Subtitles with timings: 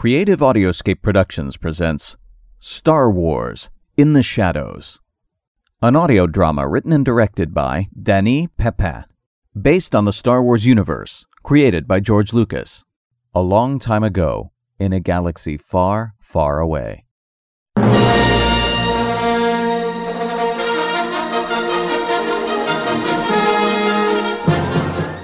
[0.00, 2.16] Creative Audioscape Productions presents
[2.58, 3.68] Star Wars
[3.98, 4.98] In the Shadows,
[5.82, 9.04] an audio drama written and directed by Denis Pepin,
[9.60, 12.82] based on the Star Wars universe created by George Lucas
[13.34, 17.04] a long time ago in a galaxy far, far away.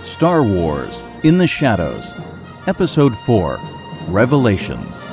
[0.02, 2.12] Star Wars In the Shadows,
[2.66, 3.58] Episode 4
[4.08, 5.04] Revelations.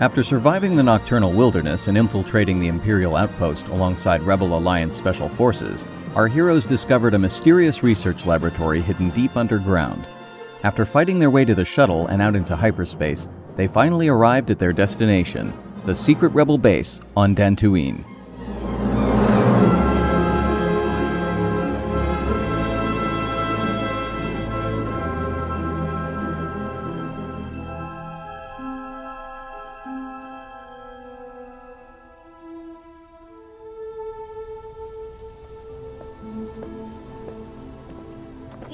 [0.00, 5.86] After surviving the nocturnal wilderness and infiltrating the Imperial outpost alongside Rebel Alliance special forces,
[6.16, 10.04] our heroes discovered a mysterious research laboratory hidden deep underground.
[10.64, 14.58] After fighting their way to the shuttle and out into hyperspace, they finally arrived at
[14.58, 15.52] their destination,
[15.84, 18.04] the secret rebel base on Dantooine.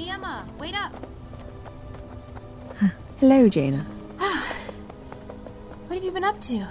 [0.00, 0.94] Hey Emma, wait up!
[3.18, 3.84] Hello, Jaina.
[5.86, 6.66] What have you been up to?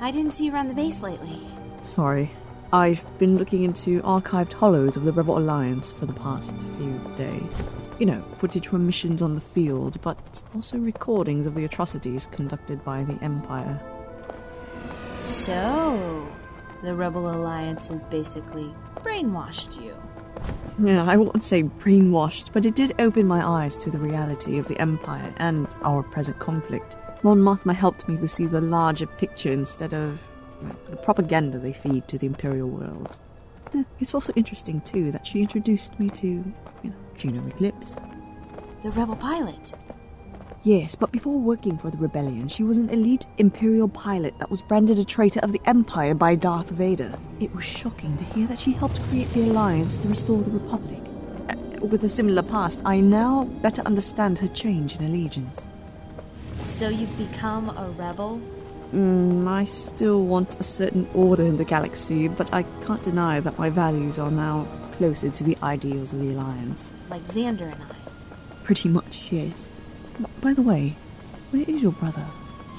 [0.00, 1.38] I didn't see you around the base lately.
[1.80, 2.32] Sorry.
[2.72, 7.64] I've been looking into archived hollows of the Rebel Alliance for the past few days.
[8.00, 12.84] You know, footage from missions on the field, but also recordings of the atrocities conducted
[12.84, 13.80] by the Empire.
[15.22, 16.26] So,
[16.82, 18.74] the Rebel Alliance has basically
[19.04, 19.94] brainwashed you.
[20.80, 24.68] Yeah, I won't say brainwashed, but it did open my eyes to the reality of
[24.68, 26.96] the Empire and our present conflict.
[27.22, 30.26] Mon Mothma helped me to see the larger picture instead of
[30.88, 33.18] the propaganda they feed to the Imperial world.
[34.00, 37.96] It's also interesting, too, that she introduced me to, you know, Juno Eclipse.
[38.82, 39.74] The Rebel pilot.
[40.64, 44.60] Yes, but before working for the rebellion, she was an elite Imperial pilot that was
[44.60, 47.16] branded a traitor of the Empire by Darth Vader.
[47.38, 51.00] It was shocking to hear that she helped create the Alliance to restore the Republic.
[51.48, 55.68] Uh, With a similar past, I now better understand her change in allegiance.
[56.66, 58.40] So you've become a rebel?
[58.92, 63.58] Mm, I still want a certain order in the galaxy, but I can't deny that
[63.58, 66.90] my values are now closer to the ideals of the Alliance.
[67.08, 67.94] Like Xander and I.
[68.64, 69.70] Pretty much, yes.
[70.40, 70.96] By the way,
[71.50, 72.26] where is your brother?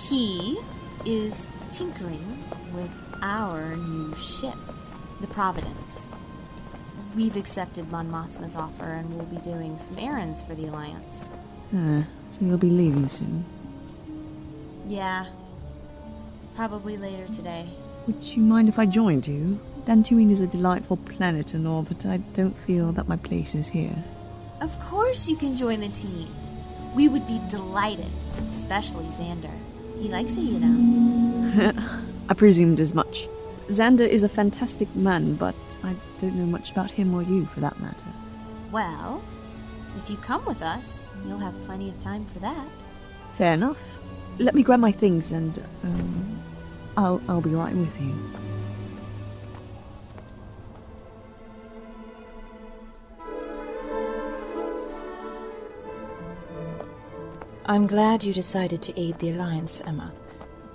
[0.10, 0.60] He
[1.06, 2.92] is tinkering with
[3.22, 4.56] our new ship,
[5.22, 6.10] the Providence.
[7.16, 11.32] We've accepted Mon Mothma's offer and we'll be doing some errands for the Alliance.
[11.76, 13.46] Ah, so you'll be leaving soon.
[14.88, 15.26] Yeah.
[16.56, 17.68] Probably later today.
[18.08, 19.60] Would you mind if I joined you?
[19.86, 23.70] Dantooine is a delightful planet and all, but I don't feel that my place is
[23.70, 24.04] here.
[24.62, 26.28] Of course you can join the team.
[26.96, 28.12] We would be delighted,
[28.48, 29.54] especially Xander.
[30.00, 31.74] He likes it, you know.
[32.30, 33.28] I presumed as much.
[33.68, 37.60] Xander is a fantastic man, but I don't know much about him or you for
[37.60, 38.08] that matter.
[38.72, 39.22] Well,
[39.98, 42.68] if you come with us, you'll have plenty of time for that.
[43.34, 43.78] Fair enough.
[44.40, 46.40] Let me grab my things and um,
[46.98, 48.16] I'll I'll be right with you.
[57.70, 60.12] I'm glad you decided to aid the Alliance, Emma.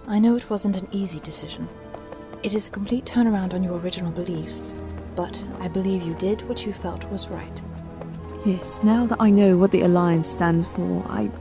[0.07, 1.69] I know it wasn't an easy decision.
[2.45, 4.77] It is a complete turnaround on your original beliefs,
[5.17, 7.63] but I believe you did what you felt was right.
[8.47, 11.33] Yes, now that I know what the Alliance stands for, I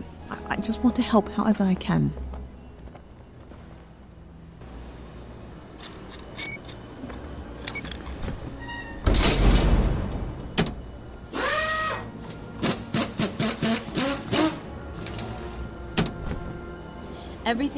[0.50, 2.12] I- just want to help however I can.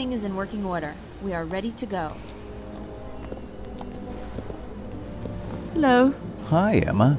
[0.05, 0.93] Everything is in working order.
[1.23, 2.15] We are ready to go.
[5.73, 6.13] Hello.
[6.43, 7.17] Hi, Emma.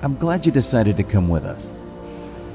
[0.00, 1.74] I'm glad you decided to come with us.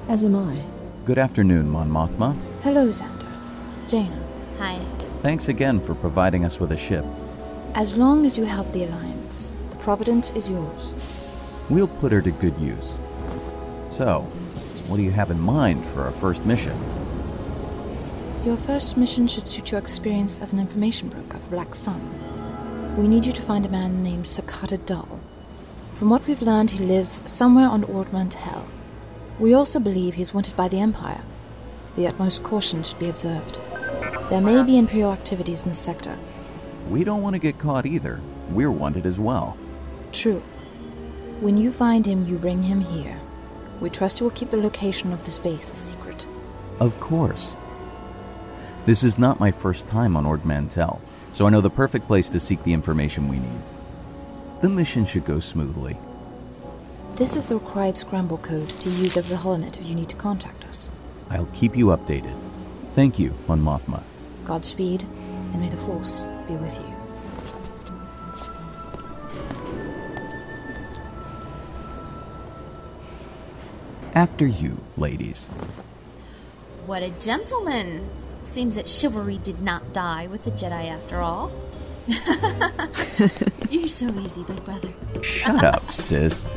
[0.07, 0.63] As am I.
[1.03, 2.37] Good afternoon, Mon Mothma.
[2.63, 3.27] Hello, Xander.
[3.85, 4.23] Jaina.
[4.59, 4.77] Hi.
[5.23, 7.03] Thanks again for providing us with a ship.
[7.75, 10.95] As long as you help the Alliance, the Providence is yours.
[11.69, 12.97] We'll put her to good use.
[13.91, 14.21] So,
[14.87, 16.77] what do you have in mind for our first mission?
[18.45, 22.95] Your first mission should suit your experience as an information broker for Black Sun.
[22.95, 25.19] We need you to find a man named Sakata Dull.
[25.95, 28.65] From what we've learned, he lives somewhere on Ord Mantell.
[29.39, 31.21] We also believe he's wanted by the Empire.
[31.97, 33.59] The utmost caution should be observed.
[34.29, 36.17] There may be Imperial activities in the sector.
[36.89, 38.21] We don't want to get caught either.
[38.51, 39.57] We're wanted as well.
[40.13, 40.41] True.
[41.41, 43.19] When you find him, you bring him here.
[43.81, 46.25] We trust you will keep the location of this base a secret.
[46.79, 47.57] Of course.
[48.85, 52.29] This is not my first time on Ord Mantell, so I know the perfect place
[52.29, 53.61] to seek the information we need.
[54.61, 55.97] The mission should go smoothly.
[57.15, 60.15] This is the required scramble code to use over the holonet if you need to
[60.15, 60.91] contact us.
[61.29, 62.35] I'll keep you updated.
[62.95, 64.01] Thank you, Mon Mothma.
[64.45, 66.95] Godspeed, and may the Force be with you.
[74.15, 75.47] After you, ladies.
[76.85, 78.09] What a gentleman!
[78.41, 81.51] Seems that chivalry did not die with the Jedi after all.
[83.69, 84.89] You're so easy, big brother.
[85.21, 86.51] Shut up, sis.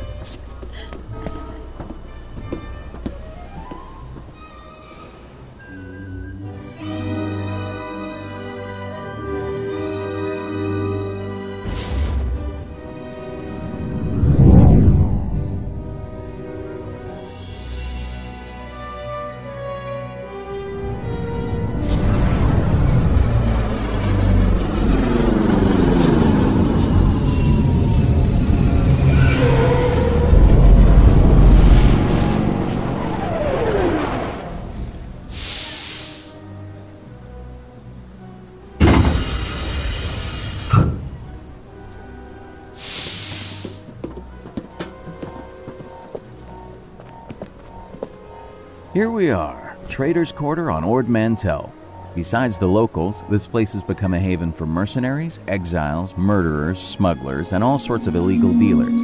[49.03, 51.73] Here we are, Trader's Quarter on Ord Mantell.
[52.15, 57.65] Besides the locals, this place has become a haven for mercenaries, exiles, murderers, smugglers, and
[57.65, 59.01] all sorts of illegal dealers.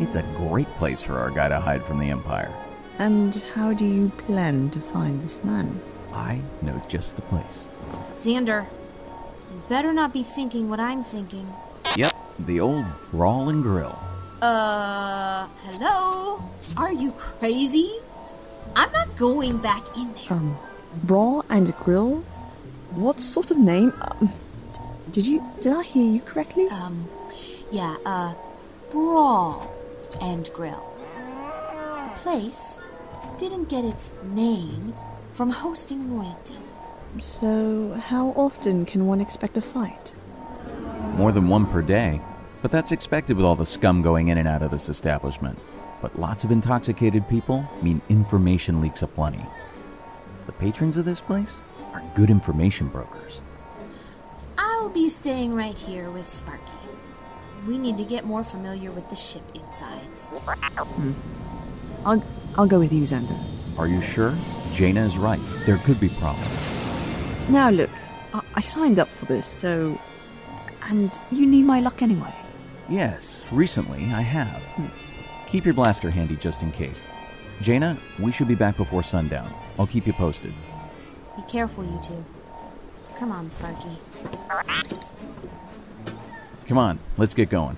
[0.00, 2.50] It's a great place for our guy to hide from the Empire.
[2.98, 5.82] And how do you plan to find this man?
[6.14, 7.68] I know just the place.
[8.12, 8.64] Xander,
[9.52, 11.52] you better not be thinking what I'm thinking.
[11.94, 13.98] Yep, the old Brawl and Grill.
[14.40, 16.42] Uh, hello?
[16.78, 18.00] Are you crazy?
[18.76, 20.36] I'm not going back in there.
[20.36, 20.58] Um,
[21.02, 22.22] Brawl and Grill?
[22.90, 23.94] What sort of name?
[24.02, 24.30] Um,
[25.10, 25.42] did you.
[25.60, 26.68] Did I hear you correctly?
[26.68, 27.08] Um,
[27.70, 28.34] yeah, uh,
[28.90, 29.74] Brawl
[30.20, 30.84] and Grill.
[32.04, 32.82] The place
[33.38, 34.92] didn't get its name
[35.32, 36.58] from hosting royalty.
[37.18, 40.14] So, how often can one expect a fight?
[41.14, 42.20] More than one per day,
[42.60, 45.58] but that's expected with all the scum going in and out of this establishment.
[46.00, 49.44] But lots of intoxicated people mean information leaks aplenty.
[50.46, 51.60] The patrons of this place
[51.92, 53.40] are good information brokers.
[54.58, 56.72] I'll be staying right here with Sparky.
[57.66, 60.28] We need to get more familiar with the ship insides.
[60.28, 61.12] Hmm.
[62.06, 62.24] I'll,
[62.56, 63.36] I'll go with you, Xander.
[63.78, 64.34] Are you sure?
[64.72, 65.40] Jaina is right.
[65.64, 67.48] There could be problems.
[67.48, 67.90] Now, look,
[68.32, 69.98] I, I signed up for this, so.
[70.82, 72.32] And you need my luck anyway.
[72.88, 74.62] Yes, recently I have.
[74.62, 74.86] Hmm.
[75.46, 77.06] Keep your blaster handy just in case.
[77.60, 79.52] Jaina, we should be back before sundown.
[79.78, 80.52] I'll keep you posted.
[81.36, 82.24] Be careful, you two.
[83.16, 83.96] Come on, Sparky.
[86.66, 87.76] Come on, let's get going.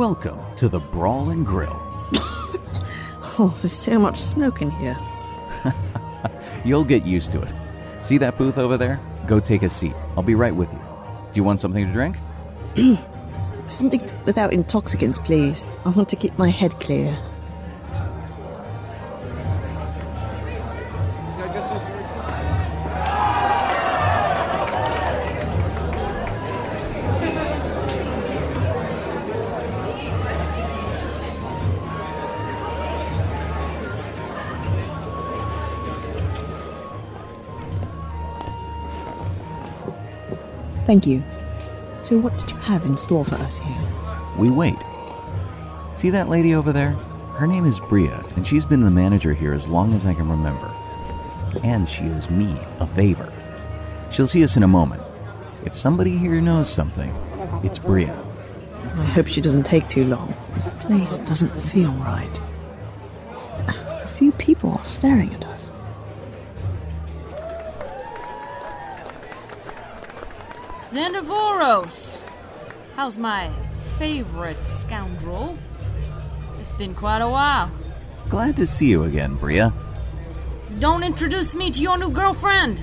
[0.00, 1.78] Welcome to the Brawl and Grill.
[3.38, 4.96] Oh, there's so much smoke in here.
[6.64, 7.52] You'll get used to it.
[8.00, 8.98] See that booth over there?
[9.26, 9.92] Go take a seat.
[10.16, 10.78] I'll be right with you.
[10.78, 12.16] Do you want something to drink?
[13.68, 15.66] Something t- without intoxicants, please.
[15.84, 17.14] I want to keep my head clear.
[40.90, 41.22] Thank you.
[42.02, 43.78] So, what did you have in store for us here?
[44.36, 44.74] We wait.
[45.94, 46.94] See that lady over there?
[47.38, 50.28] Her name is Bria, and she's been the manager here as long as I can
[50.28, 50.68] remember.
[51.62, 53.32] And she owes me a favor.
[54.10, 55.04] She'll see us in a moment.
[55.64, 57.14] If somebody here knows something,
[57.62, 58.20] it's Bria.
[58.96, 60.34] I hope she doesn't take too long.
[60.54, 62.40] This place doesn't feel right.
[63.68, 65.49] A few people are staring at us.
[70.90, 72.20] Xandervoros!
[72.96, 73.48] How's my
[73.96, 75.56] favorite scoundrel?
[76.58, 77.70] It's been quite a while.
[78.28, 79.72] Glad to see you again, Bria.
[80.80, 82.82] Don't introduce me to your new girlfriend!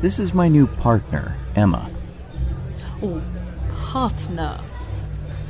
[0.00, 1.90] This is my new partner, Emma.
[3.02, 3.20] Oh,
[3.68, 4.58] partner.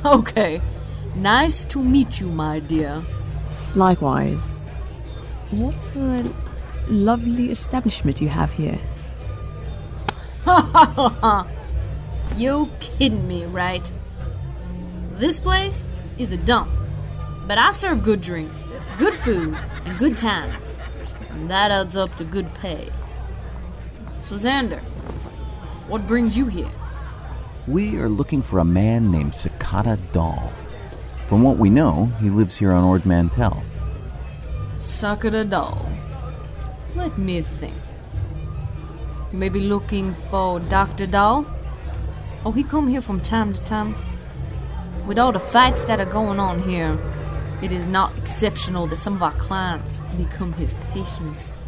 [0.05, 0.59] Okay.
[1.15, 3.01] Nice to meet you, my dear.
[3.75, 4.63] Likewise.
[5.51, 6.29] What a
[6.89, 8.77] lovely establishment you have here.
[12.35, 13.91] You kidding me, right?
[15.13, 15.85] This place
[16.17, 16.69] is a dump.
[17.47, 18.65] But I serve good drinks,
[18.97, 20.81] good food, and good times.
[21.29, 22.89] And that adds up to good pay.
[24.21, 24.79] So, Xander,
[25.87, 26.71] what brings you here?
[27.67, 30.51] We are looking for a man named Sakata Dahl.
[31.27, 33.63] From what we know, he lives here on Ord Mantell.
[34.77, 35.87] Sakura doll.
[36.95, 37.75] Let me think.
[39.31, 41.07] You may be looking for Dr.
[41.07, 41.45] Doll?
[42.45, 43.95] Oh, he come here from time to time.
[45.07, 46.99] With all the fights that are going on here,
[47.61, 51.61] it is not exceptional that some of our clients become his patients.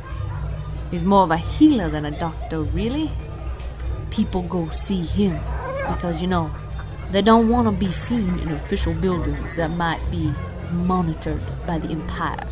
[0.91, 3.09] He's more of a healer than a doctor, really.
[4.09, 5.39] People go see him
[5.87, 6.51] because, you know,
[7.11, 10.33] they don't want to be seen in official buildings that might be
[10.73, 12.45] monitored by the Empire.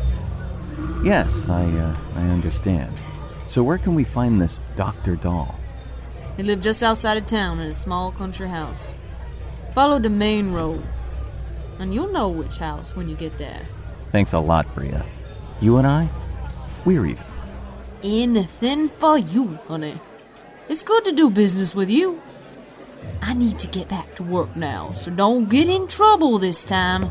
[1.02, 2.90] Yes, I, uh, I understand.
[3.44, 5.16] So where can we find this Dr.
[5.16, 5.54] Dahl?
[6.36, 8.94] They live just outside of town in a small country house.
[9.72, 10.82] Follow the main road,
[11.78, 13.60] and you'll know which house when you get there.
[14.10, 15.04] Thanks a lot, Bria.
[15.60, 16.08] You and I,
[16.84, 17.24] we're even.
[18.02, 20.00] Anything for you, honey.
[20.68, 22.20] It's good to do business with you.
[23.22, 27.10] I need to get back to work now, so don't get in trouble this time.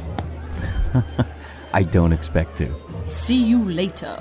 [1.73, 2.69] I don't expect to.
[3.07, 4.17] See you later.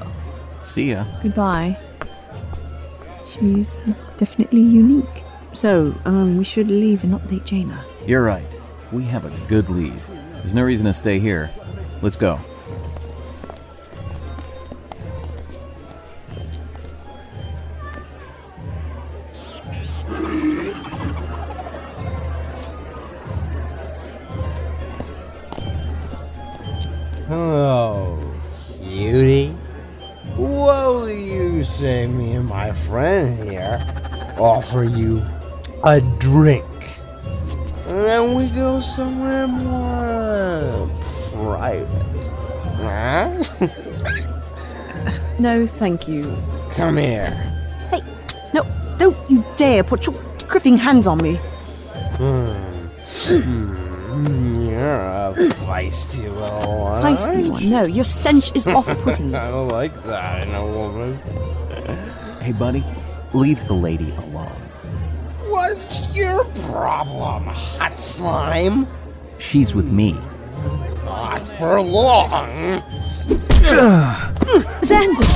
[0.62, 1.04] See ya.
[1.22, 1.76] Goodbye.
[3.28, 3.78] She's
[4.22, 5.24] definitely unique.
[5.52, 7.84] So, um, we should leave and update Jaina.
[8.06, 8.46] You're right.
[8.92, 9.98] We have a good lead.
[10.34, 11.50] There's no reason to stay here.
[12.02, 12.38] Let's go.
[34.82, 35.22] Offer you
[35.84, 36.64] a drink?
[37.86, 40.90] And then we go somewhere more
[41.32, 42.28] private.
[42.80, 43.42] Huh?
[45.38, 46.22] No, thank you.
[46.76, 47.30] Come here.
[47.90, 48.00] Hey,
[48.54, 48.64] no,
[48.98, 50.14] don't you dare put your
[50.46, 51.40] gripping hands on me.
[52.18, 52.52] Hmm.
[53.32, 55.34] Hmm, you're a
[55.66, 57.02] feisty little one.
[57.02, 57.68] Feisty one.
[57.68, 59.34] No, your stench is off-putting.
[59.44, 61.18] I don't like that in a woman.
[62.40, 62.84] Hey, buddy,
[63.32, 64.31] leave the lady alone.
[66.72, 68.86] What's your problem, hot slime?
[69.38, 70.12] She's with me.
[71.04, 72.80] Not for long.
[74.80, 75.28] Xander!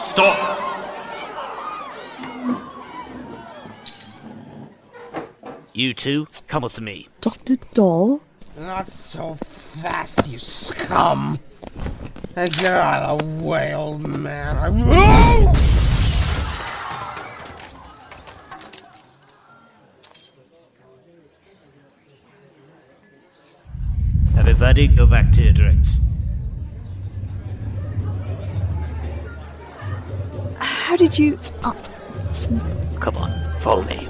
[0.00, 0.52] Stop!
[5.74, 7.06] You two, come with me.
[7.20, 7.54] Dr.
[7.74, 8.20] Doll?
[8.58, 11.38] Not so fast, you scum.
[12.34, 14.56] Hey, Get out of the way, old man.
[14.56, 15.52] I-
[24.38, 26.00] Everybody, go back to your drinks.
[30.58, 31.38] How did you.
[31.62, 31.72] Uh,
[33.00, 34.08] Come on, follow me.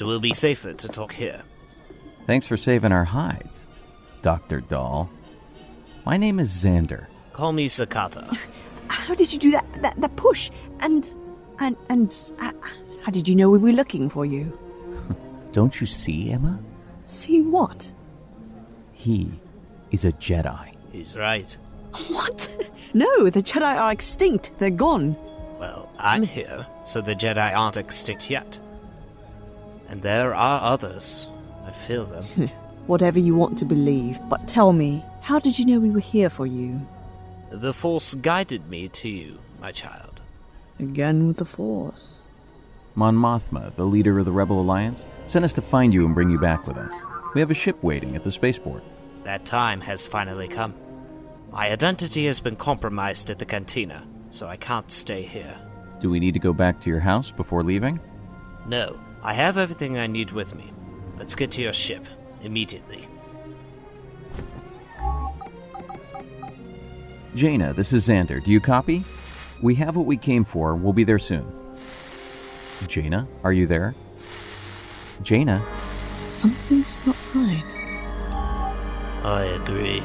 [0.00, 1.42] It will be safer to talk here.
[2.26, 3.66] Thanks for saving our hides,
[4.22, 4.60] Dr.
[4.60, 5.08] Dahl.
[6.04, 7.06] My name is Xander.
[7.32, 8.36] Call me Sakata.
[8.88, 10.50] how did you do that, that, that push?
[10.80, 11.12] And.
[11.60, 11.76] And.
[11.88, 12.32] And.
[12.38, 12.52] Uh,
[13.02, 14.58] how did you know we were looking for you?
[15.52, 16.58] Don't you see, Emma?
[17.04, 17.94] See what?
[18.92, 19.30] He
[19.92, 20.74] is a Jedi.
[20.92, 21.56] He's right.
[22.08, 22.52] What?
[22.94, 24.52] No, the Jedi are extinct.
[24.58, 25.16] They're gone.
[25.58, 28.58] Well, I'm here, so the Jedi aren't extinct yet.
[29.88, 31.30] And there are others.
[31.66, 32.48] I feel them.
[32.86, 36.30] Whatever you want to believe, but tell me, how did you know we were here
[36.30, 36.86] for you?
[37.50, 40.20] the Force guided me to you, my child.
[40.78, 42.20] Again with the Force.
[42.94, 46.30] Mon Mothma, the leader of the Rebel Alliance, sent us to find you and bring
[46.30, 46.94] you back with us.
[47.34, 48.82] We have a ship waiting at the spaceport.
[49.24, 50.74] That time has finally come.
[51.50, 55.56] My identity has been compromised at the cantina, so I can't stay here.
[56.00, 58.00] Do we need to go back to your house before leaving?
[58.66, 60.72] No, I have everything I need with me.
[61.18, 62.06] Let's get to your ship
[62.42, 63.08] immediately.
[67.34, 68.42] Jaina, this is Xander.
[68.42, 69.04] Do you copy?
[69.60, 70.76] We have what we came for.
[70.76, 71.44] We'll be there soon.
[72.86, 73.96] Jaina, are you there?
[75.22, 75.60] Jaina?
[76.30, 77.76] Something's not right.
[79.24, 80.04] I agree.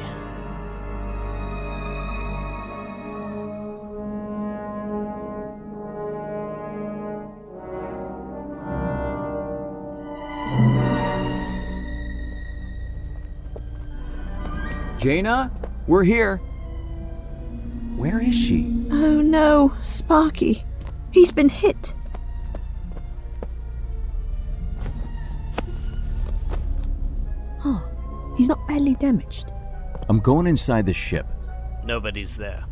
[15.02, 15.50] Jaina?
[15.88, 16.36] We're here.
[17.96, 18.86] Where is she?
[18.92, 20.64] Oh no, Sparky.
[21.10, 21.92] He's been hit.
[27.58, 27.80] Huh.
[28.36, 29.50] He's not badly damaged.
[30.08, 31.26] I'm going inside the ship.
[31.84, 32.64] Nobody's there.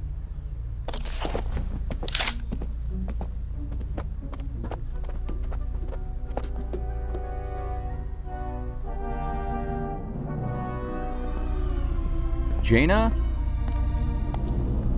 [12.71, 13.13] Jaina?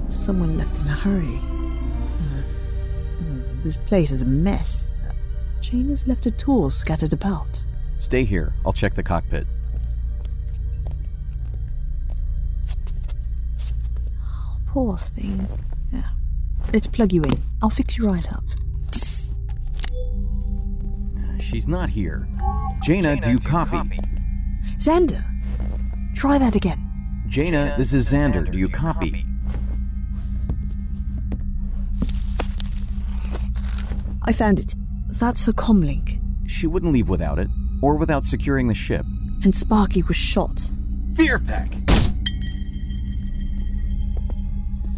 [0.08, 1.38] Someone left in a hurry.
[3.16, 3.62] Hmm.
[3.62, 4.90] This place is a mess.
[5.62, 7.66] Jane has left her tools scattered about.
[7.96, 8.52] Stay here.
[8.66, 9.46] I'll check the cockpit.
[14.66, 15.48] Poor thing.
[15.94, 16.10] Yeah.
[16.74, 17.42] Let's plug you in.
[17.62, 18.44] I'll fix you right up.
[21.40, 22.28] She's not here.
[22.82, 23.78] Jaina, do you copy?
[24.76, 25.24] Xander,
[26.14, 26.81] try that again.
[27.32, 28.52] Jaina, this is Xander.
[28.52, 29.24] Do you copy?
[34.22, 34.74] I found it.
[35.08, 36.20] That's her comlink.
[36.46, 37.48] She wouldn't leave without it,
[37.80, 39.06] or without securing the ship.
[39.44, 40.56] And Sparky was shot.
[41.14, 41.70] Fearpack!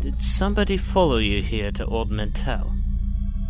[0.01, 2.75] Did somebody follow you here to Ord Mantell?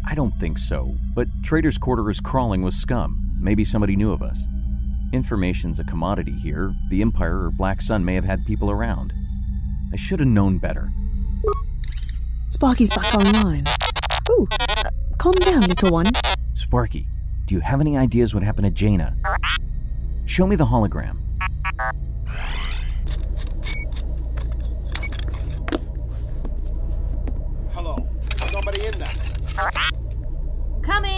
[0.07, 3.35] I don't think so, but Trader's Quarter is crawling with scum.
[3.41, 4.47] Maybe somebody knew of us.
[5.14, 6.75] Information's a commodity here.
[6.90, 9.12] The Empire or Black Sun may have had people around.
[9.92, 10.90] I should have known better.
[12.50, 13.64] Sparky's back online.
[14.29, 16.11] Ooh, uh, calm down, little one.
[16.55, 17.07] Sparky,
[17.46, 19.16] do you have any ideas what happened to Jaina?
[20.27, 21.18] Show me the hologram.
[27.72, 27.96] Hello.
[28.53, 29.14] Nobody in there.
[30.85, 31.13] Coming!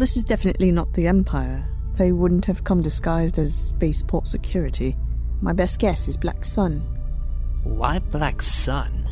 [0.00, 1.68] This is definitely not the Empire.
[1.92, 4.96] They wouldn't have come disguised as spaceport security.
[5.42, 6.80] My best guess is Black Sun.
[7.64, 9.06] Why Black Sun?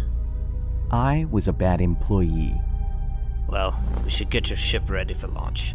[0.91, 2.59] I was a bad employee.
[3.51, 5.75] Well, we should get your ship ready for launch.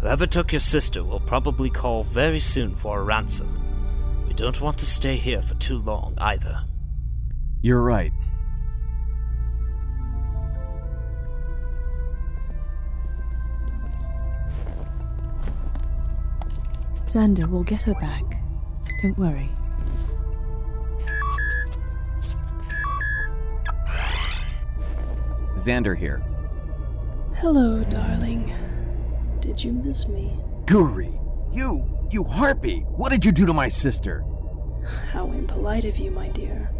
[0.00, 3.60] Whoever took your sister will probably call very soon for a ransom.
[4.26, 6.64] We don't want to stay here for too long either.
[7.62, 8.12] You're right.
[17.08, 18.22] Xander will get her back.
[19.00, 19.48] Don't worry.
[25.54, 26.22] Xander here.
[27.36, 28.54] Hello, darling.
[29.40, 30.36] Did you miss me?
[30.66, 31.18] Guri!
[31.50, 31.82] You!
[32.10, 32.80] You harpy!
[32.80, 34.22] What did you do to my sister?
[35.10, 36.70] How impolite of you, my dear.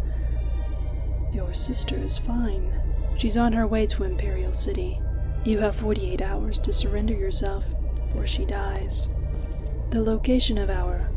[1.33, 2.71] Your sister is fine.
[3.19, 5.01] She's on her way to Imperial City.
[5.43, 7.63] You have 48 hours to surrender yourself,
[8.15, 8.93] or she dies.
[9.91, 11.09] The location of our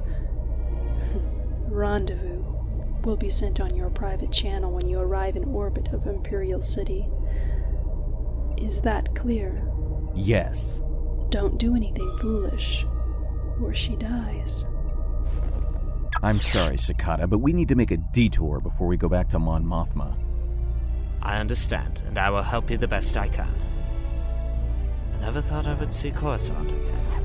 [1.68, 2.42] rendezvous
[3.04, 7.06] will be sent on your private channel when you arrive in orbit of Imperial City.
[8.56, 9.62] Is that clear?
[10.14, 10.80] Yes.
[11.30, 12.84] Don't do anything foolish,
[13.60, 14.48] or she dies.
[16.22, 19.38] I'm sorry, Sakata, but we need to make a detour before we go back to
[19.38, 20.16] Mon Mothma.
[21.20, 23.54] I understand, and I will help you the best I can.
[25.14, 27.21] I never thought I would see Coruscant again.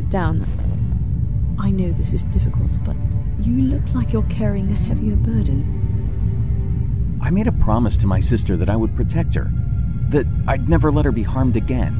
[0.00, 0.46] Sit down.
[1.58, 2.96] I know this is difficult, but
[3.40, 7.18] you look like you're carrying a heavier burden.
[7.20, 9.50] I made a promise to my sister that I would protect her,
[10.08, 11.94] that I'd never let her be harmed again.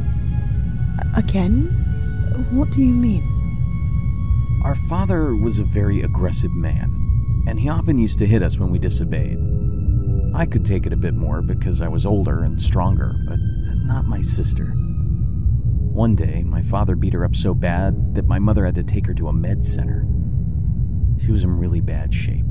[1.15, 1.67] Again?
[2.53, 3.23] What do you mean?
[4.65, 8.71] Our father was a very aggressive man, and he often used to hit us when
[8.71, 9.39] we disobeyed.
[10.35, 13.39] I could take it a bit more because I was older and stronger, but
[13.85, 14.75] not my sister.
[16.01, 19.05] One day, my father beat her up so bad that my mother had to take
[19.05, 20.07] her to a med center.
[21.23, 22.47] She was in really bad shape.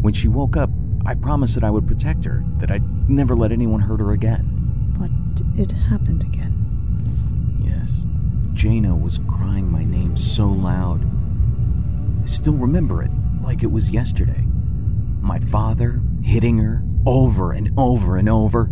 [0.00, 0.68] When she woke up,
[1.06, 4.44] I promised that I would protect her, that I'd never let anyone hurt her again.
[4.98, 5.12] But
[5.56, 7.62] it happened again.
[7.64, 8.06] Yes,
[8.54, 11.00] Jaina was crying my name so loud.
[12.20, 14.44] I still remember it like it was yesterday.
[15.20, 18.68] My father hitting her over and over and over.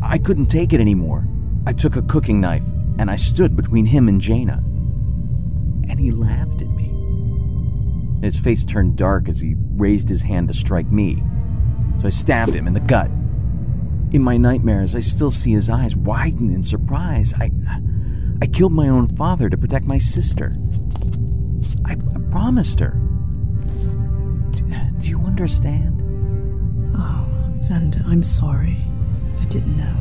[0.00, 1.26] I couldn't take it anymore.
[1.66, 2.62] I took a cooking knife
[3.00, 4.62] and I stood between him and Jaina.
[5.88, 6.90] And he laughed at me.
[8.20, 11.16] His face turned dark as he raised his hand to strike me.
[12.02, 13.10] So I stabbed him in the gut.
[14.12, 17.32] In my nightmares, I still see his eyes widen in surprise.
[17.40, 17.50] I
[18.42, 20.52] I killed my own father to protect my sister.
[21.86, 23.00] I, I promised her.
[24.50, 24.62] D-
[24.98, 26.02] do you understand?
[26.94, 28.76] Oh, Xander, I'm sorry.
[29.40, 29.96] I didn't know.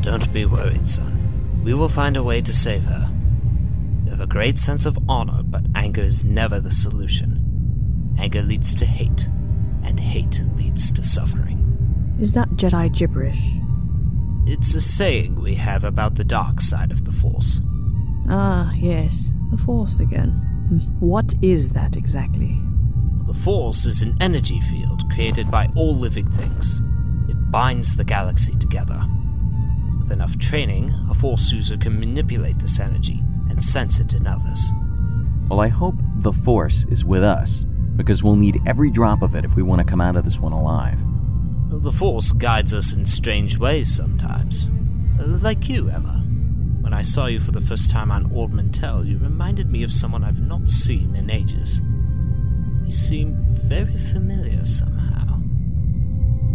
[0.00, 1.23] Don't be worried, son.
[1.64, 3.10] We will find a way to save her.
[4.04, 8.14] You have a great sense of honor, but anger is never the solution.
[8.18, 9.26] Anger leads to hate,
[9.82, 11.60] and hate leads to suffering.
[12.20, 13.40] Is that Jedi gibberish?
[14.46, 17.60] It's a saying we have about the dark side of the Force.
[18.28, 20.30] Ah, yes, the Force again.
[20.68, 22.60] Hmm, What is that exactly?
[23.26, 26.80] The Force is an energy field created by all living things.
[27.28, 29.02] It binds the galaxy together.
[30.04, 34.70] With enough training, a Force user can manipulate this energy and sense it in others.
[35.48, 37.64] Well, I hope the Force is with us,
[37.96, 40.38] because we'll need every drop of it if we want to come out of this
[40.38, 41.00] one alive.
[41.70, 44.68] The Force guides us in strange ways sometimes.
[45.18, 46.22] Like you, Emma.
[46.82, 49.90] When I saw you for the first time on Ord Mantell, you reminded me of
[49.90, 51.80] someone I've not seen in ages.
[52.84, 54.93] You seem very familiar somehow.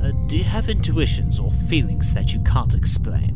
[0.02, 3.36] Uh, do you have intuitions or feelings that you can't explain?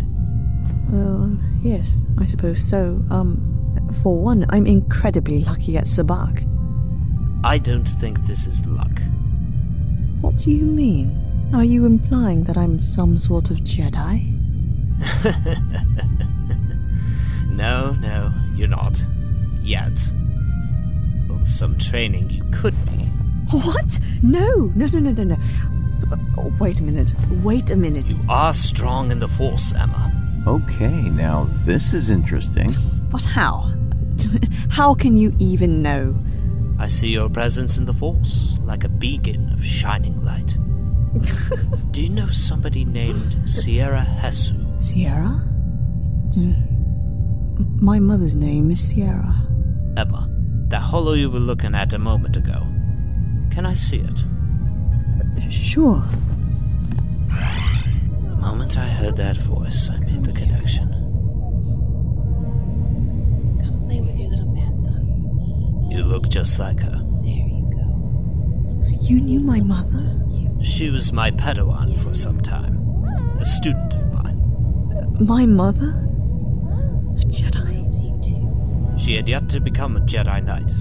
[0.90, 3.04] Well, yes, I suppose so.
[3.10, 6.50] Um, for one, I'm incredibly lucky at Sabacc.
[7.44, 9.02] I don't think this is luck.
[10.22, 11.20] What do you mean?
[11.54, 14.30] Are you implying that I'm some sort of Jedi?
[17.54, 19.06] No, no, you're not.
[19.62, 20.12] Yet.
[21.30, 23.04] With some training, you could be.
[23.52, 24.00] What?
[24.24, 25.38] No, no, no, no, no, no.
[26.14, 27.14] Uh, Wait a minute.
[27.44, 28.12] Wait a minute.
[28.12, 30.12] You are strong in the Force, Emma.
[30.48, 32.70] Okay, now this is interesting.
[33.10, 33.72] But how?
[34.70, 36.16] How can you even know?
[36.80, 40.58] I see your presence in the Force, like a beacon of shining light.
[41.92, 44.82] Do you know somebody named Sierra Hesu?
[44.82, 45.44] Sierra?
[46.32, 47.82] Mm.
[47.82, 49.48] My mother's name is Sierra.
[49.96, 50.28] Emma,
[50.70, 52.66] that hollow you were looking at a moment ago.
[53.52, 54.24] Can I see it?
[55.50, 56.04] Sure.
[58.28, 60.90] The moment I heard that voice, I made the connection.
[63.64, 65.02] Come play with your little panther.
[65.92, 66.92] You look just like her.
[67.22, 68.98] There you go.
[69.02, 70.20] You knew my mother?
[70.64, 72.78] She was my Padawan for some time,
[73.40, 74.40] a student of mine.
[75.20, 75.90] My mother?
[77.18, 77.82] A Jedi?
[79.00, 80.72] She had yet to become a Jedi Knight.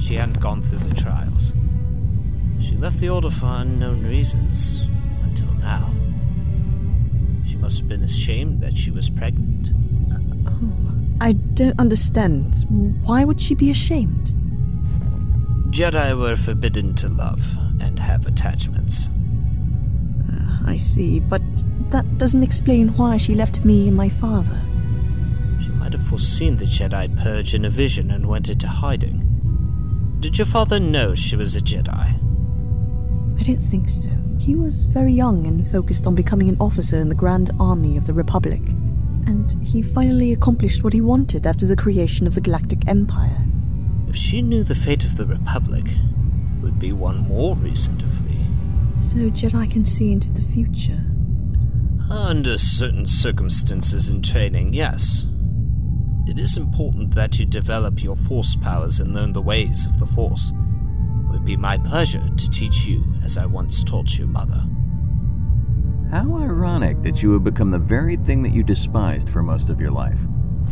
[0.00, 1.52] She hadn't gone through the trials.
[2.62, 4.86] She left the Order for unknown reasons
[5.22, 5.92] until now.
[7.46, 9.70] She must have been ashamed that she was pregnant.
[11.20, 12.66] I don't understand.
[13.04, 14.34] Why would she be ashamed?
[15.70, 19.08] Jedi were forbidden to love and have attachments.
[20.30, 21.42] Ah, I see, but
[21.90, 24.60] that doesn't explain why she left me and my father.
[25.62, 29.28] She might have foreseen the Jedi purge in a vision and went into hiding.
[30.20, 32.18] Did your father know she was a Jedi?
[33.42, 34.08] I don't think so.
[34.38, 38.06] He was very young and focused on becoming an officer in the Grand Army of
[38.06, 38.62] the Republic.
[39.26, 43.44] And he finally accomplished what he wanted after the creation of the Galactic Empire.
[44.06, 48.06] If she knew the fate of the Republic, it would be one more reason to
[48.06, 48.46] flee.
[48.94, 51.04] So Jedi can see into the future.
[52.08, 55.26] Under certain circumstances in training, yes.
[56.28, 60.06] It is important that you develop your Force powers and learn the ways of the
[60.06, 60.50] Force.
[60.50, 64.64] It would be my pleasure to teach you as I once taught you, mother.
[66.10, 69.80] How ironic that you have become the very thing that you despised for most of
[69.80, 70.18] your life.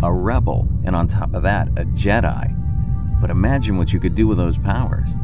[0.03, 2.57] a rebel, and on top of that, a Jedi.
[3.21, 5.15] But imagine what you could do with those powers.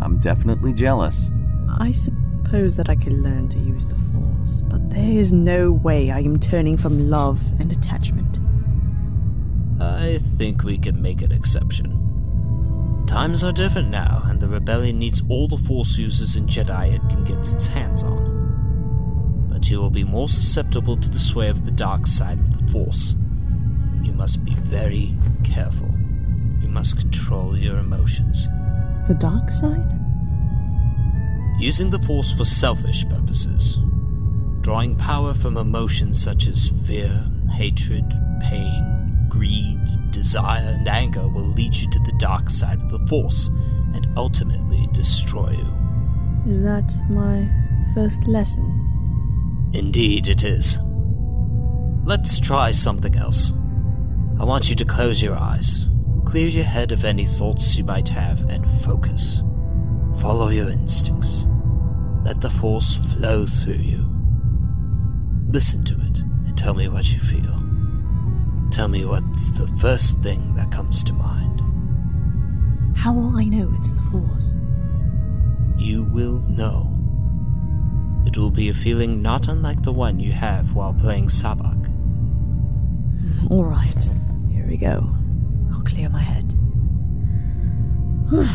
[0.00, 1.30] I'm definitely jealous.
[1.68, 6.10] I suppose that I could learn to use the Force, but there is no way
[6.10, 8.40] I am turning from love and attachment.
[9.80, 11.97] I think we can make an exception.
[13.08, 17.00] Times are different now, and the rebellion needs all the Force users and Jedi it
[17.08, 19.48] can get its hands on.
[19.50, 22.70] But you will be more susceptible to the sway of the dark side of the
[22.70, 23.16] Force.
[24.02, 25.88] You must be very careful.
[26.60, 28.46] You must control your emotions.
[29.08, 29.90] The dark side?
[31.58, 33.78] Using the Force for selfish purposes.
[34.60, 38.04] Drawing power from emotions such as fear, hatred,
[38.42, 38.97] pain,
[39.38, 43.48] greed, desire, and anger will lead you to the dark side of the Force
[43.94, 46.50] and ultimately destroy you.
[46.50, 47.48] Is that my
[47.94, 49.70] first lesson?
[49.74, 50.78] Indeed, it is.
[52.04, 53.52] Let's try something else.
[54.40, 55.86] I want you to close your eyes,
[56.24, 59.42] clear your head of any thoughts you might have, and focus.
[60.20, 61.46] Follow your instincts.
[62.24, 64.04] Let the Force flow through you.
[65.48, 67.57] Listen to it and tell me what you feel.
[68.70, 71.62] Tell me what's the first thing that comes to mind.
[72.96, 74.56] How will I know it's the Force?
[75.76, 76.94] You will know.
[78.26, 81.88] It will be a feeling not unlike the one you have while playing Sabacc.
[83.50, 84.10] All right,
[84.50, 85.08] here we go.
[85.72, 86.54] I'll clear my head.
[88.32, 88.48] um,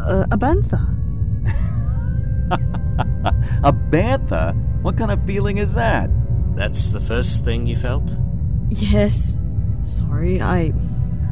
[0.00, 0.99] Uh, a bantha.
[3.64, 4.54] a bantha?
[4.82, 6.10] What kind of feeling is that?
[6.56, 8.16] That's the first thing you felt?
[8.68, 9.36] Yes.
[9.84, 10.72] Sorry, I.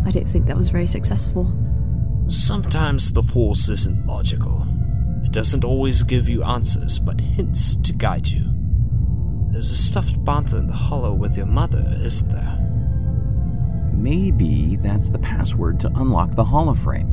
[0.05, 1.53] I don't think that was very successful.
[2.29, 4.67] Sometimes the Force isn't logical.
[5.25, 8.45] It doesn't always give you answers, but hints to guide you.
[9.51, 12.55] There's a stuffed bantha in the hollow with your mother, isn't there?
[13.95, 17.11] Maybe that's the password to unlock the holoframe.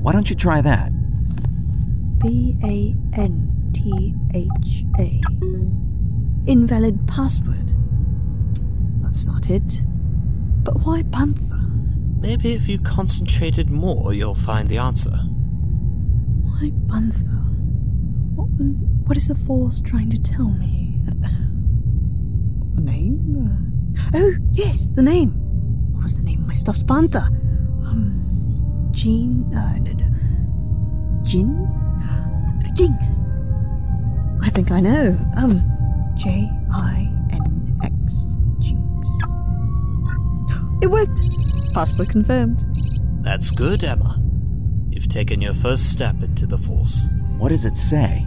[0.00, 0.90] Why don't you try that?
[2.24, 5.20] B A N T H A.
[6.50, 7.74] Invalid password.
[9.02, 9.82] That's not it.
[10.62, 11.60] But why Bantha?
[12.18, 15.10] Maybe if you concentrated more, you'll find the answer.
[15.10, 17.44] Why Bantha?
[18.34, 18.80] What was?
[19.04, 20.98] What is the Force trying to tell me?
[22.78, 23.92] A name?
[24.14, 25.32] Oh yes, the name.
[25.92, 27.26] What was the name of my stuffed Bantha?
[27.86, 29.54] Um, Jean.
[29.54, 31.22] Uh, no, no.
[31.22, 31.83] Jin.
[32.74, 33.20] Jinx.
[34.42, 35.18] I think I know.
[35.36, 35.62] Um,
[36.16, 38.36] J I N X.
[38.58, 39.08] Jinx.
[40.82, 41.22] It worked.
[41.72, 42.64] Password confirmed.
[43.22, 44.20] That's good, Emma.
[44.90, 47.06] You've taken your first step into the Force.
[47.38, 48.26] What does it say?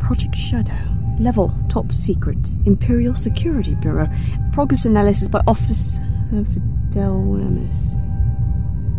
[0.00, 0.78] Project Shadow.
[1.18, 2.52] Level Top Secret.
[2.66, 4.08] Imperial Security Bureau.
[4.52, 5.98] Progress analysis by Office
[6.32, 7.94] of Fidel Wormis.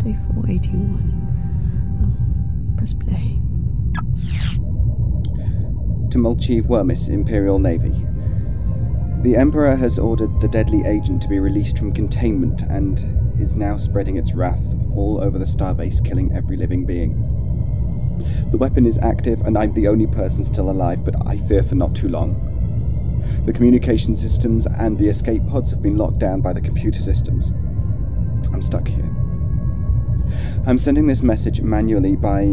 [0.02, 1.10] Day 481.
[2.04, 3.33] Oh, press play.
[6.12, 7.92] To Molchiv Wormis, Imperial Navy.
[9.22, 12.98] The Emperor has ordered the deadly agent to be released from containment and
[13.40, 14.62] is now spreading its wrath
[14.94, 17.16] all over the starbase, killing every living being.
[18.52, 21.74] The weapon is active, and I'm the only person still alive, but I fear for
[21.74, 23.42] not too long.
[23.46, 27.44] The communication systems and the escape pods have been locked down by the computer systems.
[28.52, 29.10] I'm stuck here.
[30.66, 32.44] I'm sending this message manually by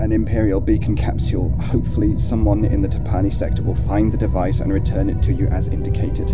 [0.00, 1.52] an Imperial beacon capsule.
[1.70, 5.46] Hopefully, someone in the Tapani sector will find the device and return it to you
[5.48, 6.26] as indicated.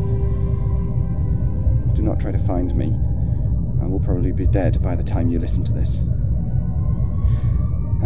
[1.98, 2.94] Do not try to find me.
[3.82, 5.90] I will probably be dead by the time you listen to this.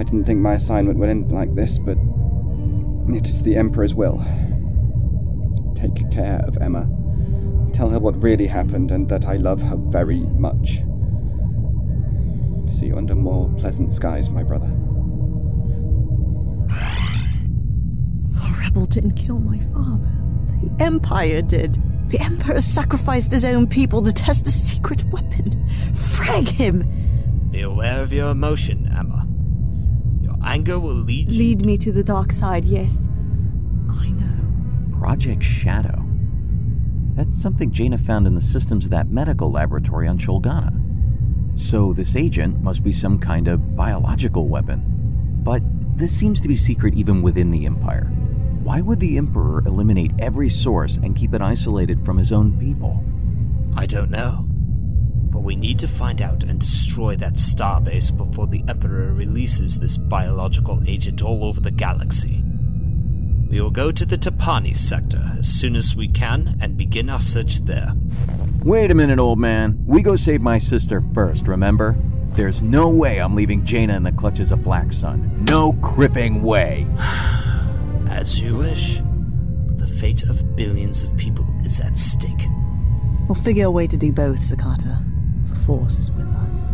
[0.01, 2.01] I didn't think my assignment would end like this, but
[3.15, 4.17] it is the Emperor's will.
[5.77, 6.89] Take care of Emma.
[7.77, 10.65] Tell her what really happened and that I love her very much.
[12.81, 14.71] See you under more pleasant skies, my brother.
[18.71, 20.13] The rebel didn't kill my father.
[20.63, 21.77] The Empire did.
[22.09, 25.69] The Emperor sacrificed his own people to test the secret weapon.
[25.93, 27.49] Frag him!
[27.51, 29.27] Be aware of your emotion, Emma.
[30.23, 31.39] Your anger will lead you.
[31.39, 33.09] Lead me to the dark side, yes.
[33.91, 34.99] I know.
[35.01, 36.07] Project Shadow.
[37.15, 40.77] That's something Jaina found in the systems of that medical laboratory on Sholgana.
[41.59, 44.85] So this agent must be some kind of biological weapon.
[45.43, 45.61] But
[45.99, 48.09] this seems to be secret even within the Empire.
[48.63, 53.03] Why would the Emperor eliminate every source and keep it isolated from his own people?
[53.75, 54.45] I don't know.
[55.31, 59.97] But we need to find out and destroy that starbase before the Emperor releases this
[59.97, 62.45] biological agent all over the galaxy.
[63.49, 67.19] We will go to the Tapani sector as soon as we can and begin our
[67.19, 67.95] search there.
[68.63, 69.83] Wait a minute, old man.
[69.87, 71.97] We go save my sister first, remember?
[72.33, 75.47] There's no way I'm leaving Jaina in the clutches of Black Sun.
[75.49, 76.87] No cripping way.
[78.11, 79.01] As you wish.
[79.77, 82.49] The fate of billions of people is at stake.
[83.29, 85.03] We'll figure a way to do both, Sakata.
[85.49, 86.67] The Force is with us.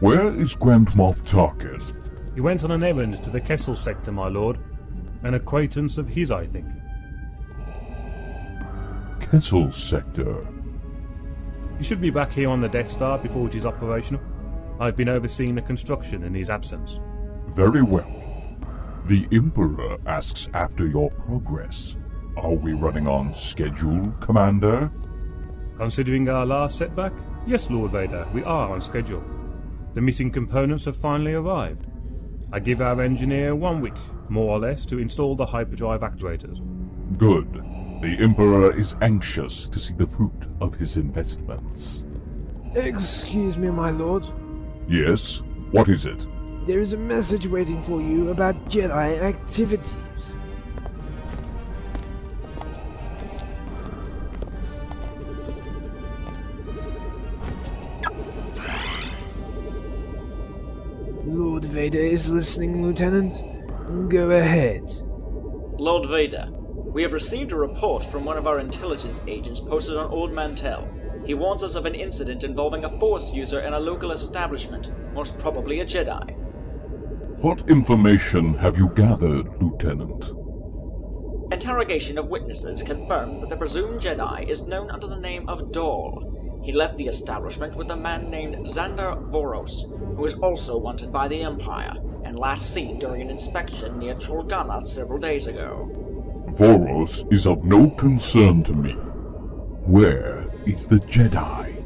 [0.00, 1.82] Where is Grand Moff Tarkin?
[2.34, 4.58] He went on an errand to the Kessel sector, my lord.
[5.22, 6.66] An acquaintance of his, I think.
[9.30, 10.46] Kessel Sector.
[11.78, 14.22] He should be back here on the Death Star before it is operational.
[14.78, 17.00] I've been overseeing the construction in his absence.
[17.48, 18.06] Very well.
[19.06, 21.96] The Emperor asks after your progress.
[22.36, 24.92] Are we running on schedule, Commander?
[25.76, 27.12] Considering our last setback,
[27.46, 29.24] yes, Lord Vader, we are on schedule.
[29.94, 31.86] The missing components have finally arrived.
[32.52, 33.96] I give our engineer one week,
[34.28, 36.60] more or less, to install the hyperdrive actuators.
[37.18, 37.60] Good.
[38.00, 42.04] The Emperor is anxious to see the fruit of his investments.
[42.74, 44.24] Excuse me, my lord.
[44.86, 45.42] Yes?
[45.70, 46.26] What is it?
[46.66, 50.38] There is a message waiting for you about Jedi activities.
[61.24, 63.34] Lord Vader is listening, Lieutenant.
[64.10, 64.84] Go ahead.
[65.78, 66.48] Lord Vader,
[66.92, 70.88] we have received a report from one of our intelligence agents posted on Ord Mantell.
[71.26, 75.30] He warns us of an incident involving a Force user in a local establishment, most
[75.40, 76.34] probably a Jedi.
[77.42, 80.30] What information have you gathered, Lieutenant?
[81.52, 86.62] Interrogation of witnesses confirms that the presumed Jedi is known under the name of Dahl.
[86.64, 91.28] He left the establishment with a man named Xander Voros, who is also wanted by
[91.28, 91.94] the Empire,
[92.24, 96.05] and last seen during an inspection near Cholgana several days ago.
[96.48, 98.92] Voros is of no concern to me.
[98.92, 101.82] Where is the Jedi?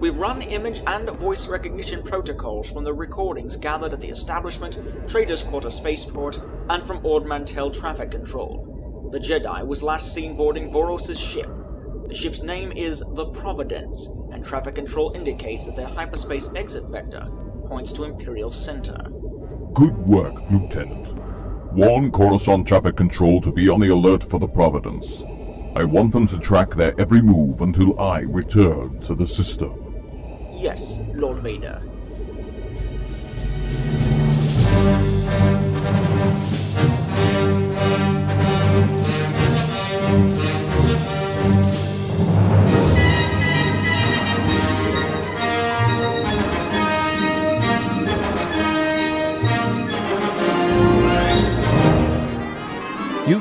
[0.00, 4.74] We've run image and voice recognition protocols from the recordings gathered at the establishment,
[5.10, 6.34] Traders Quarter Spaceport,
[6.68, 9.08] and from Ord Mantell Traffic Control.
[9.12, 11.48] The Jedi was last seen boarding Voros' ship.
[12.08, 13.96] The ship's name is the Providence,
[14.32, 17.24] and traffic control indicates that their hyperspace exit vector
[17.68, 18.98] points to Imperial Center.
[19.74, 21.15] Good work, Lieutenant.
[21.76, 25.22] Warn Coruscant Traffic Control to be on the alert for the Providence.
[25.76, 29.94] I want them to track their every move until I return to the system.
[30.54, 30.80] Yes,
[31.14, 31.82] Lord Vader.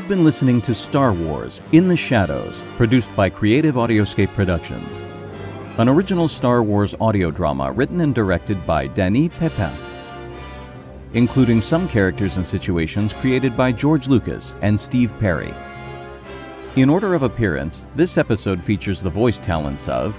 [0.05, 5.03] You've been listening to Star Wars In the Shadows, produced by Creative Audioscape Productions.
[5.79, 9.73] An original Star Wars audio drama written and directed by Danny Pepin.
[11.13, 15.51] Including some characters and situations created by George Lucas and Steve Perry.
[16.75, 20.15] In order of appearance, this episode features the voice talents of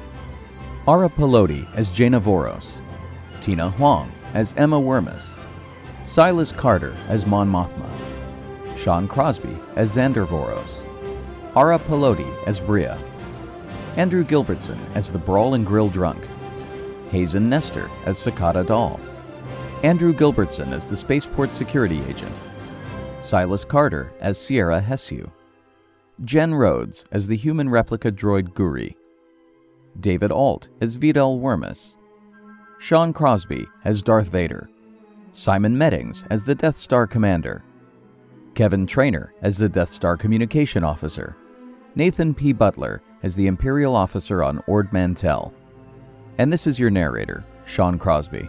[0.89, 2.81] Ara Pelodi as Jaina Voros,
[3.41, 5.39] Tina Huang as Emma Wormus,
[6.03, 8.06] Silas Carter as Mon Mothma,
[8.87, 10.85] Sean Crosby as Xander Voros,
[11.57, 12.97] Ara Pelodi as Bria,
[13.97, 16.25] Andrew Gilbertson as the Brawl and Grill Drunk,
[17.11, 19.01] Hazen Nestor as Sakata Doll,
[19.83, 22.31] Andrew Gilbertson as the Spaceport Security Agent,
[23.19, 25.33] Silas Carter as Sierra Hessu,
[26.23, 28.95] Jen Rhodes as the human replica droid Guri,
[29.99, 31.97] David Alt as Vidal Wormus,
[32.79, 34.71] Sean Crosby as Darth Vader,
[35.33, 37.65] Simon Meddings as the Death Star Commander,
[38.57, 41.37] Kevin Trainer as the Death Star Communication Officer,
[41.95, 42.55] Nathan P.
[42.55, 45.53] Butler as the Imperial Officer on Ord Mantell.
[46.39, 48.49] And this is your narrator, Sean Crosby.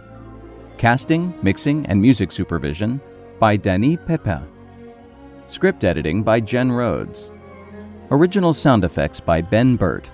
[0.78, 3.02] Casting, mixing, and music supervision
[3.38, 4.48] by Danny Pepin.
[5.46, 7.30] Script editing by Jen Rhodes.
[8.10, 10.10] Original sound effects by Ben Burtt.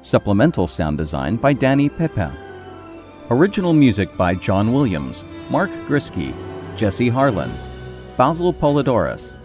[0.00, 2.30] Supplemental sound design by Danny Pepin.
[3.30, 6.32] Original music by John Williams, Mark Griskey,
[6.76, 7.50] Jesse Harlin,
[8.18, 9.40] Basil Poledouris,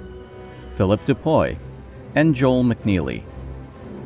[0.70, 1.56] Philip DePoy,
[2.16, 3.22] and Joel McNeely.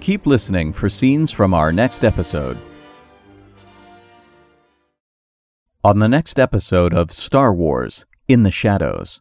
[0.00, 2.58] Keep listening for scenes from our next episode.
[5.84, 9.20] On the next episode of Star Wars In the Shadows.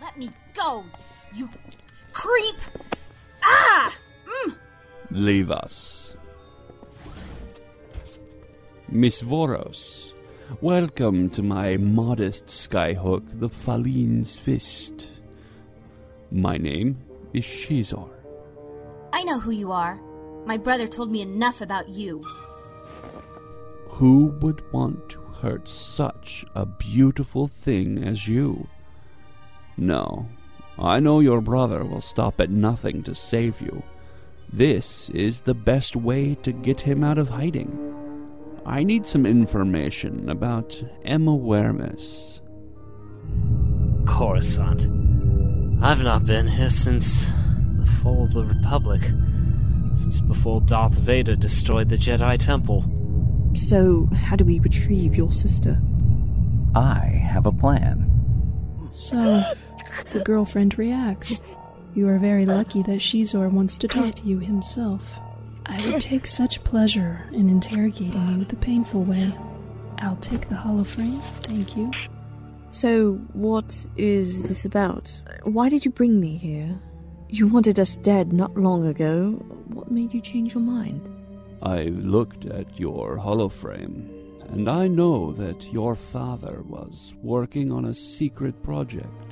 [0.00, 0.84] Let me go,
[2.12, 2.60] creep!
[3.42, 3.94] Ah!
[4.26, 4.56] Mm.
[5.10, 6.16] Leave us.
[8.88, 10.14] Miss Voros,
[10.60, 15.10] welcome to my modest skyhook, the Falleen's Fist.
[16.32, 16.98] My name
[17.32, 18.10] is Xizor.
[19.12, 20.00] I know who you are.
[20.46, 22.20] My brother told me enough about you.
[23.88, 28.66] Who would want to hurt such a beautiful thing as you?
[29.76, 30.26] No,
[30.80, 33.82] I know your brother will stop at nothing to save you.
[34.52, 37.90] This is the best way to get him out of hiding.
[38.64, 42.40] I need some information about Emma Wormus.
[44.06, 44.86] Coruscant.
[45.82, 47.30] I've not been here since
[47.78, 49.02] the fall of the Republic.
[49.94, 52.84] Since before Darth Vader destroyed the Jedi Temple.
[53.54, 55.80] So, how do we retrieve your sister?
[56.74, 58.06] I have a plan.
[58.88, 59.42] So,
[60.12, 61.40] the girlfriend reacts.
[61.94, 65.18] You are very lucky that Xizor wants to talk to you himself.
[65.66, 69.32] I would take such pleasure in interrogating you the painful way.
[69.98, 71.90] I'll take the holoframe, thank you.
[72.72, 75.12] So, what is this about?
[75.42, 76.78] Why did you bring me here?
[77.28, 79.32] You wanted us dead not long ago.
[79.68, 81.00] What made you change your mind?
[81.62, 84.08] I've looked at your holoframe,
[84.52, 89.29] and I know that your father was working on a secret project.